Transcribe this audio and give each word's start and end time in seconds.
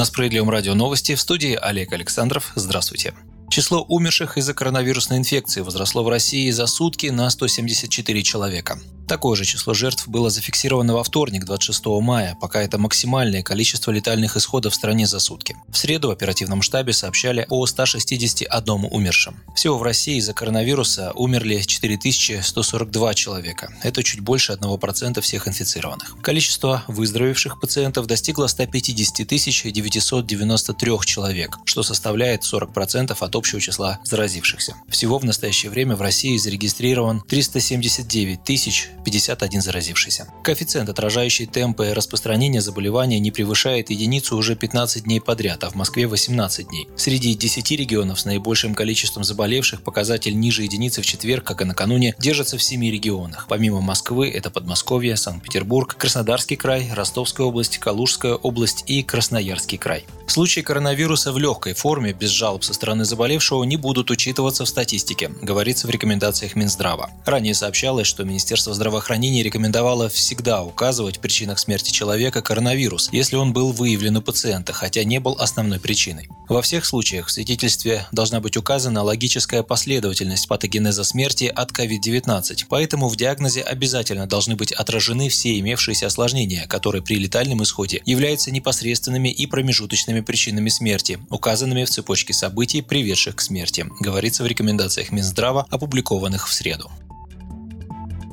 На 0.00 0.06
Справедливом 0.06 0.48
радио 0.48 0.72
новости 0.72 1.14
в 1.14 1.20
студии 1.20 1.58
Олег 1.60 1.92
Александров. 1.92 2.52
Здравствуйте. 2.54 3.12
Число 3.50 3.82
умерших 3.82 4.38
из-за 4.38 4.54
коронавирусной 4.54 5.18
инфекции 5.18 5.60
возросло 5.60 6.02
в 6.02 6.08
России 6.08 6.50
за 6.50 6.66
сутки 6.66 7.08
на 7.08 7.28
174 7.28 8.22
человека. 8.22 8.80
Такое 9.10 9.34
же 9.34 9.44
число 9.44 9.74
жертв 9.74 10.06
было 10.06 10.30
зафиксировано 10.30 10.94
во 10.94 11.02
вторник, 11.02 11.44
26 11.44 11.84
мая, 12.00 12.38
пока 12.40 12.62
это 12.62 12.78
максимальное 12.78 13.42
количество 13.42 13.90
летальных 13.90 14.36
исходов 14.36 14.72
в 14.72 14.76
стране 14.76 15.04
за 15.04 15.18
сутки. 15.18 15.56
В 15.68 15.76
среду 15.76 16.06
в 16.06 16.10
оперативном 16.12 16.62
штабе 16.62 16.92
сообщали 16.92 17.44
о 17.48 17.66
161 17.66 18.86
умершем. 18.88 19.42
Всего 19.56 19.78
в 19.78 19.82
России 19.82 20.18
из-за 20.18 20.32
коронавируса 20.32 21.10
умерли 21.16 21.60
4142 21.60 23.14
человека. 23.14 23.74
Это 23.82 24.04
чуть 24.04 24.20
больше 24.20 24.52
1% 24.52 25.20
всех 25.20 25.48
инфицированных. 25.48 26.16
Количество 26.22 26.84
выздоровевших 26.86 27.58
пациентов 27.58 28.06
достигло 28.06 28.46
150 28.46 29.26
993 29.26 30.92
человек, 31.04 31.58
что 31.64 31.82
составляет 31.82 32.44
40% 32.44 33.16
от 33.18 33.34
общего 33.34 33.60
числа 33.60 33.98
заразившихся. 34.04 34.76
Всего 34.88 35.18
в 35.18 35.24
настоящее 35.24 35.70
время 35.70 35.96
в 35.96 36.00
России 36.00 36.36
зарегистрирован 36.36 37.22
379 37.22 38.44
тысяч 38.44 38.90
51 39.04 39.60
заразившийся. 39.60 40.28
Коэффициент, 40.42 40.88
отражающий 40.88 41.46
темпы 41.46 41.92
распространения 41.94 42.60
заболевания, 42.60 43.18
не 43.18 43.30
превышает 43.30 43.90
единицу 43.90 44.36
уже 44.36 44.56
15 44.56 45.04
дней 45.04 45.20
подряд, 45.20 45.64
а 45.64 45.70
в 45.70 45.74
Москве 45.74 46.06
18 46.06 46.68
дней. 46.68 46.88
Среди 46.96 47.34
10 47.34 47.70
регионов 47.72 48.20
с 48.20 48.24
наибольшим 48.24 48.74
количеством 48.74 49.24
заболевших 49.24 49.82
показатель 49.82 50.38
ниже 50.38 50.62
единицы 50.62 51.02
в 51.02 51.06
четверг, 51.06 51.44
как 51.44 51.62
и 51.62 51.64
накануне, 51.64 52.14
держится 52.18 52.58
в 52.58 52.62
7 52.62 52.82
регионах. 52.90 53.46
Помимо 53.48 53.80
Москвы, 53.80 54.30
это 54.30 54.50
Подмосковье, 54.50 55.16
Санкт-Петербург, 55.16 55.94
Краснодарский 55.96 56.56
край, 56.56 56.90
Ростовская 56.92 57.46
область, 57.46 57.78
Калужская 57.78 58.34
область 58.34 58.84
и 58.86 59.02
Красноярский 59.02 59.78
край. 59.78 60.04
Случаи 60.30 60.60
коронавируса 60.60 61.32
в 61.32 61.38
легкой 61.38 61.74
форме, 61.74 62.12
без 62.12 62.30
жалоб 62.30 62.62
со 62.62 62.72
стороны 62.72 63.04
заболевшего, 63.04 63.64
не 63.64 63.76
будут 63.76 64.12
учитываться 64.12 64.64
в 64.64 64.68
статистике, 64.68 65.28
говорится 65.42 65.88
в 65.88 65.90
рекомендациях 65.90 66.54
Минздрава. 66.54 67.10
Ранее 67.26 67.52
сообщалось, 67.52 68.06
что 68.06 68.22
Министерство 68.22 68.72
здравоохранения 68.72 69.42
рекомендовало 69.42 70.08
всегда 70.08 70.62
указывать 70.62 71.16
в 71.16 71.20
причинах 71.20 71.58
смерти 71.58 71.90
человека 71.90 72.42
коронавирус, 72.42 73.08
если 73.10 73.34
он 73.34 73.52
был 73.52 73.72
выявлен 73.72 74.18
у 74.18 74.22
пациента, 74.22 74.72
хотя 74.72 75.02
не 75.02 75.18
был 75.18 75.36
основной 75.40 75.80
причиной. 75.80 76.28
Во 76.48 76.62
всех 76.62 76.84
случаях 76.84 77.26
в 77.26 77.32
свидетельстве 77.32 78.06
должна 78.12 78.40
быть 78.40 78.56
указана 78.56 79.02
логическая 79.02 79.64
последовательность 79.64 80.46
патогенеза 80.46 81.02
смерти 81.02 81.44
от 81.44 81.72
COVID-19, 81.72 82.66
поэтому 82.68 83.08
в 83.08 83.16
диагнозе 83.16 83.62
обязательно 83.62 84.28
должны 84.28 84.54
быть 84.54 84.70
отражены 84.70 85.28
все 85.28 85.58
имевшиеся 85.58 86.06
осложнения, 86.06 86.68
которые 86.68 87.02
при 87.02 87.16
летальном 87.16 87.64
исходе 87.64 88.00
являются 88.04 88.52
непосредственными 88.52 89.28
и 89.28 89.46
промежуточными 89.46 90.19
главными 90.20 90.24
причинами 90.24 90.68
смерти, 90.68 91.18
указанными 91.30 91.84
в 91.84 91.90
цепочке 91.90 92.32
событий, 92.32 92.82
приведших 92.82 93.36
к 93.36 93.40
смерти, 93.40 93.86
говорится 94.00 94.44
в 94.44 94.46
рекомендациях 94.46 95.12
Минздрава, 95.12 95.66
опубликованных 95.70 96.48
в 96.48 96.52
среду. 96.52 96.90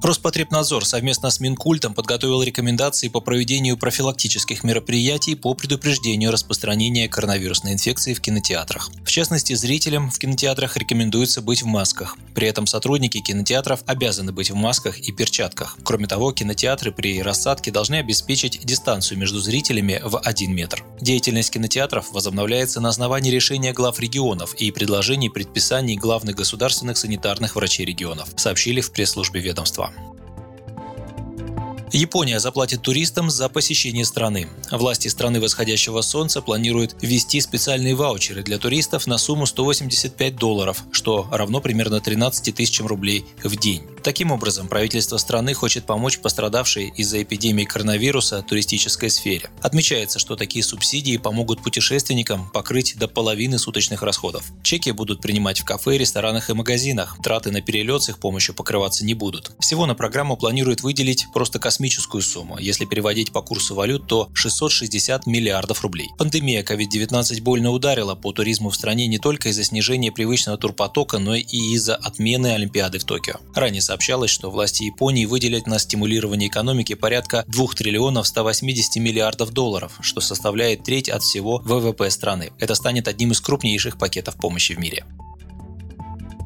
Роспотребнадзор 0.08 0.86
совместно 0.86 1.30
с 1.30 1.41
Минкультом 1.41 1.94
подготовил 1.94 2.41
рекомендации 2.41 3.09
по 3.09 3.19
проведению 3.19 3.75
профилактических 3.75 4.63
мероприятий 4.63 5.36
по 5.36 5.53
предупреждению 5.53 6.31
распространения 6.31 7.09
коронавирусной 7.09 7.73
инфекции 7.73 8.13
в 8.13 8.22
кинотеатрах. 8.22 8.89
В 9.03 9.11
частности, 9.11 9.52
зрителям 9.52 10.09
в 10.09 10.17
кинотеатрах 10.17 10.78
рекомендуется 10.78 11.41
быть 11.41 11.61
в 11.61 11.66
масках. 11.66 12.16
При 12.33 12.47
этом 12.47 12.67
сотрудники 12.67 13.19
кинотеатров 13.19 13.81
обязаны 13.85 14.31
быть 14.31 14.50
в 14.50 14.56
масках 14.56 14.97
и 14.97 15.12
перчатках. 15.12 15.78
Кроме 15.84 16.07
того, 16.07 16.31
кинотеатры 16.31 16.94
при 16.94 17.22
рассадке 17.22 17.72
должны 17.72 17.95
обеспечить 17.95 18.66
дистанцию 18.66 19.18
между 19.18 19.41
зрителями 19.41 20.00
в 20.01 20.19
1 20.19 20.56
метр. 20.56 20.85
Деятельность 21.01 21.51
кинотеатров 21.51 22.13
возобновляется 22.13 22.79
на 22.79 22.88
основании 22.88 23.29
решения 23.29 23.74
глав 23.74 24.00
регионов 24.00 24.53
и 24.53 24.72
предложений 24.72 25.31
предписаний 25.31 25.97
главных 25.97 26.38
государственных 26.38 26.95
санитарных 26.95 27.57
врачей 27.57 27.85
регионов, 27.85 28.29
сообщили 28.38 28.79
в 28.79 28.94
пресс-службе 28.94 29.41
ведомства. 29.41 29.91
Япония 31.94 32.40
заплатит 32.40 32.81
туристам 32.81 33.30
за 33.30 33.48
посещение 33.48 34.03
страны. 34.03 34.48
Власти 34.72 35.08
страны 35.08 35.40
восходящего 35.40 36.02
солнца 36.02 36.42
планируют 36.42 36.96
ввести 37.02 37.40
специальные 37.40 37.96
ваучеры 37.96 38.44
для 38.44 38.58
туристов 38.58 39.08
на 39.08 39.18
сумму 39.18 39.46
185 39.46 40.36
долларов, 40.36 40.84
что 40.92 41.28
равно 41.31 41.62
примерно 41.62 42.02
13 42.02 42.53
тысячам 42.53 42.88
рублей 42.88 43.25
в 43.44 43.56
день. 43.56 43.84
Таким 44.07 44.31
образом, 44.31 44.69
правительство 44.69 45.18
страны 45.18 45.53
хочет 45.53 45.85
помочь 45.85 46.19
пострадавшей 46.19 46.94
из-за 46.95 47.22
эпидемии 47.23 47.66
коронавируса 47.66 48.41
туристической 48.41 49.09
сфере. 49.09 49.50
Отмечается, 49.62 50.18
что 50.18 50.38
такие 50.38 50.63
субсидии 50.63 51.18
помогут 51.18 51.62
путешественникам 51.62 52.50
покрыть 52.51 52.95
до 52.97 53.09
половины 53.09 53.59
суточных 53.59 54.03
расходов. 54.03 54.45
Чеки 54.63 54.91
будут 54.91 55.19
принимать 55.19 55.59
в 55.59 55.66
кафе, 55.66 55.97
ресторанах 55.97 56.50
и 56.50 56.53
магазинах. 56.53 57.18
Траты 57.22 57.51
на 57.51 57.59
перелет 57.59 58.01
с 58.01 58.07
их 58.07 58.19
помощью 58.19 58.56
покрываться 58.56 59.03
не 59.03 59.13
будут. 59.13 59.51
Всего 59.59 59.85
на 59.85 59.94
программу 59.94 60.38
планируют 60.38 60.84
выделить 60.84 61.25
просто 61.34 61.59
космическую 61.59 62.22
сумму. 62.22 62.57
Если 62.59 62.85
переводить 62.85 63.34
по 63.34 63.41
курсу 63.41 63.75
валют, 63.75 64.07
то 64.07 64.29
660 64.34 65.28
миллиардов 65.28 65.81
рублей. 65.81 66.07
Пандемия 66.18 66.63
COVID-19 66.63 67.41
больно 67.41 67.72
ударила 67.72 68.16
по 68.16 68.31
туризму 68.31 68.69
в 68.69 68.75
стране 68.78 69.06
не 69.07 69.18
только 69.18 69.50
из-за 69.50 69.66
снижения 69.66 70.13
привычного 70.13 70.57
турпотока, 70.57 71.19
но 71.19 71.35
и 71.35 71.74
из-за 71.74 71.97
отмены 71.97 72.53
Олимпиады 72.53 73.00
в 73.00 73.03
Токио. 73.03 73.41
Ранее 73.53 73.81
сообщалось, 73.97 74.30
что 74.30 74.52
власти 74.52 74.84
Японии 74.84 75.25
выделят 75.25 75.66
на 75.66 75.80
стимулирование 75.80 76.50
экономики 76.50 76.94
порядка 76.94 77.44
2 77.47 77.68
триллионов 77.75 78.28
180 78.28 78.97
миллиардов 78.97 79.50
долларов, 79.52 79.97
что 80.02 80.22
составляет 80.22 80.84
треть 80.84 81.09
от 81.09 81.24
всего 81.24 81.58
ВВП 81.66 82.12
страны. 82.12 82.52
Это 82.59 82.75
станет 82.75 83.07
одним 83.07 83.31
из 83.31 83.41
крупнейших 83.41 83.97
пакетов 83.97 84.36
помощи 84.36 84.74
в 84.74 84.78
мире. 84.78 85.03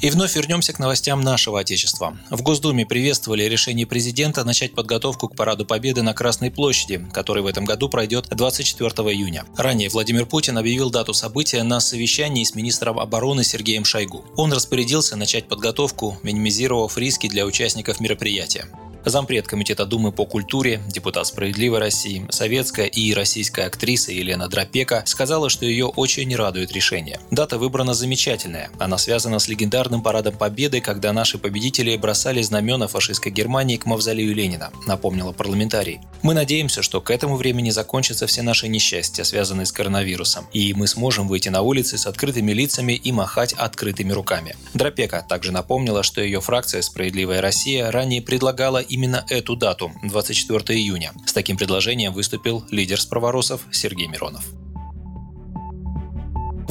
И 0.02 0.10
вновь 0.10 0.36
вернемся 0.36 0.74
к 0.74 0.80
новостям 0.80 1.22
нашего 1.22 1.60
Отечества. 1.60 2.18
В 2.32 2.42
Госдуме 2.42 2.88
приветствовали 2.88 3.44
решение 3.44 3.86
президента 3.86 4.44
начать 4.44 4.74
подготовку 4.74 5.28
к 5.28 5.36
Параду 5.36 5.64
Победы 5.64 6.02
на 6.02 6.16
Красной 6.16 6.50
площади, 6.50 7.06
который 7.14 7.44
в 7.44 7.46
этом 7.46 7.66
году 7.66 7.88
пройдет 7.88 8.28
24 8.30 8.90
июня. 9.14 9.46
Ранее 9.56 9.90
Владимир 9.90 10.26
Путин 10.26 10.58
объявил 10.58 10.90
дату 10.90 11.14
события 11.14 11.62
на 11.62 11.80
совещании 11.80 12.44
с 12.44 12.56
министром 12.56 13.00
обороны 13.00 13.44
Сергеем 13.44 13.86
Шойгу. 13.86 14.26
Он 14.38 14.52
распорядился 14.52 15.16
начать 15.16 15.48
подготовку, 15.48 16.18
минимизировав 16.24 16.98
риски 16.98 17.30
для 17.30 17.46
участников 17.46 18.00
мероприятия. 18.00 18.66
Зампред 19.04 19.48
Комитета 19.48 19.86
Думы 19.88 20.12
по 20.12 20.26
культуре, 20.26 20.80
депутат 20.88 21.26
«Справедливой 21.26 21.80
России», 21.80 22.26
советская 22.30 22.86
и 22.86 23.14
российская 23.16 23.66
актриса 23.66 24.12
Елена 24.12 24.48
Дропека 24.48 25.02
сказала, 25.08 25.50
что 25.50 25.66
ее 25.66 25.88
очень 25.88 26.36
радует 26.36 26.72
решение. 26.72 27.20
Дата 27.32 27.58
выбрана 27.58 27.96
замечательная. 27.96 28.70
Она 28.78 29.00
связана 29.00 29.40
с 29.40 29.48
легендарным 29.48 30.04
парадом 30.04 30.36
Победы, 30.38 30.82
когда 30.82 31.14
наши 31.14 31.40
победители 31.40 31.98
бросали 31.98 32.44
знамена 32.44 32.88
фашистской 32.88 33.32
Германии 33.32 33.78
к 33.78 33.88
мавзолею 33.88 34.36
Ленина, 34.36 34.72
напомнила 34.86 35.32
парламентарий. 35.32 36.00
Мы 36.22 36.36
надеемся, 36.36 36.84
что 36.84 37.02
к 37.02 37.10
этому 37.10 37.38
времени 37.38 37.72
закончатся 37.72 38.28
все 38.28 38.44
наши 38.44 38.68
несчастья, 38.68 39.24
связанные 39.24 39.66
с 39.66 39.72
коронавирусом, 39.72 40.46
и 40.54 40.76
мы 40.76 40.86
сможем 40.86 41.28
выйти 41.28 41.50
на 41.50 41.64
улицы 41.64 41.98
с 41.98 42.06
открытыми 42.06 42.52
лицами 42.52 42.94
и 42.94 43.12
махать 43.12 43.54
открытыми 43.54 44.12
руками. 44.12 44.56
Дропека 44.76 45.26
также 45.28 45.52
напомнила, 45.52 46.04
что 46.04 46.22
ее 46.22 46.40
фракция 46.40 46.84
«Справедливая 46.84 47.42
Россия» 47.42 47.90
ранее 47.90 48.22
предлагала 48.22 48.78
именно 48.92 49.26
эту 49.30 49.56
дату, 49.56 49.92
24 50.04 50.80
июня. 50.80 51.14
С 51.26 51.34
таким 51.34 51.58
предложением 51.58 52.14
выступил 52.14 52.66
лидер 52.70 53.00
справоросов 53.00 53.62
Сергей 53.72 54.08
Миронов. 54.08 54.61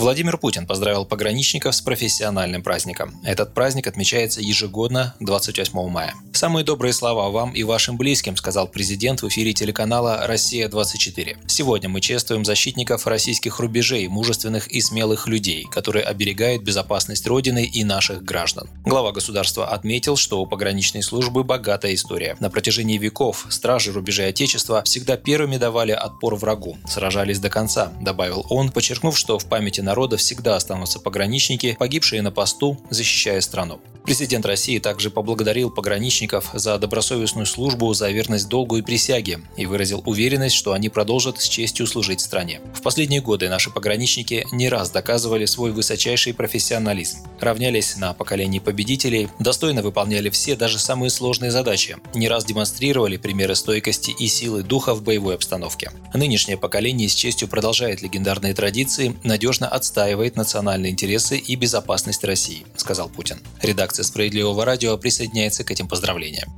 Владимир 0.01 0.39
Путин 0.39 0.67
поздравил 0.67 1.05
пограничников 1.05 1.75
с 1.75 1.83
профессиональным 1.83 2.63
праздником. 2.63 3.21
Этот 3.23 3.53
праздник 3.53 3.87
отмечается 3.87 4.41
ежегодно 4.41 5.15
28 5.21 5.91
мая. 5.91 6.15
«Самые 6.33 6.65
добрые 6.65 6.95
слова 6.95 7.29
вам 7.29 7.53
и 7.53 7.65
вашим 7.65 7.99
близким», 7.99 8.35
сказал 8.35 8.67
президент 8.67 9.21
в 9.21 9.29
эфире 9.29 9.53
телеканала 9.53 10.27
«Россия-24». 10.27 11.47
«Сегодня 11.47 11.91
мы 11.91 12.01
чествуем 12.01 12.47
защитников 12.47 13.07
российских 13.07 13.59
рубежей, 13.59 14.09
мужественных 14.09 14.69
и 14.69 14.81
смелых 14.81 15.29
людей, 15.29 15.67
которые 15.71 16.07
оберегают 16.07 16.63
безопасность 16.63 17.27
Родины 17.27 17.67
и 17.67 17.85
наших 17.85 18.25
граждан». 18.25 18.71
Глава 18.87 19.13
государства 19.13 19.69
отметил, 19.69 20.17
что 20.17 20.41
у 20.41 20.47
пограничной 20.47 21.03
службы 21.03 21.45
богатая 21.45 21.93
история. 21.93 22.39
На 22.41 22.49
протяжении 22.49 22.97
веков 22.97 23.45
стражи 23.51 23.93
рубежей 23.93 24.31
Отечества 24.31 24.83
всегда 24.83 25.19
первыми 25.19 25.59
давали 25.59 25.93
отпор 25.93 26.37
врагу, 26.37 26.79
сражались 26.89 27.39
до 27.39 27.51
конца, 27.51 27.93
добавил 28.01 28.47
он, 28.49 28.73
подчеркнув, 28.73 29.19
что 29.19 29.39
в 29.39 29.45
памяти 29.45 29.83
народа 29.91 30.17
всегда 30.17 30.55
останутся 30.55 31.01
пограничники, 31.01 31.75
погибшие 31.77 32.23
на 32.23 32.31
посту, 32.31 32.79
защищая 32.91 33.41
страну. 33.41 33.81
Президент 34.05 34.47
России 34.47 34.79
также 34.79 35.11
поблагодарил 35.11 35.71
пограничников 35.71 36.51
за 36.55 36.79
добросовестную 36.79 37.47
службу, 37.47 37.93
за 37.93 38.11
верность 38.11 38.49
долгу 38.49 38.77
и 38.77 38.83
присяге 38.83 39.41
и 39.57 39.67
выразил 39.67 40.03
уверенность, 40.07 40.57
что 40.57 40.73
они 40.73 40.89
продолжат 40.89 41.41
с 41.41 41.49
честью 41.49 41.87
служить 41.87 42.21
стране. 42.21 42.61
В 42.75 42.83
последние 42.83 43.21
годы 43.21 43.49
наши 43.49 43.71
пограничники 43.71 44.47
не 44.53 44.69
раз 44.69 44.91
доказывали 44.91 45.45
свой 45.45 45.71
высочайший 45.71 46.35
профессионализм, 46.35 47.19
равнялись 47.41 47.97
на 47.97 48.15
поколении 48.15 48.59
победителей, 48.59 49.29
достойно 49.39 49.83
выполняли 49.83 50.31
все, 50.31 50.57
даже 50.57 50.79
самые 50.79 51.11
сложные 51.11 51.51
задачи, 51.51 51.97
не 52.15 52.29
раз 52.29 52.45
демонстрировали 52.45 53.17
примеры 53.17 53.55
стойкости 53.55 54.13
и 54.13 54.27
силы 54.29 54.63
духа 54.63 54.95
в 54.95 55.03
боевой 55.03 55.35
обстановке. 55.35 55.93
Нынешнее 56.15 56.57
поколение 56.57 57.09
с 57.09 57.15
честью 57.15 57.49
продолжает 57.49 58.03
легендарные 58.03 58.55
традиции, 58.55 59.15
надежно 59.25 59.69
отстаивает 59.81 60.37
национальные 60.37 60.93
интересы 60.93 61.39
и 61.39 61.57
безопасность 61.57 62.23
России, 62.25 62.67
сказал 62.77 63.09
Путин. 63.09 63.41
Редакция 63.63 64.05
«Справедливого 64.05 64.65
радио» 64.67 64.97
присоединяется 64.99 65.65
к 65.65 65.71
этим 65.71 65.89
поздравлениям. 65.89 66.49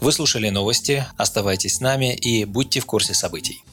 Вы 0.00 0.12
слушали 0.12 0.48
новости, 0.48 1.04
оставайтесь 1.16 1.76
с 1.76 1.80
нами 1.80 2.14
и 2.14 2.44
будьте 2.44 2.78
в 2.78 2.86
курсе 2.86 3.14
событий. 3.14 3.64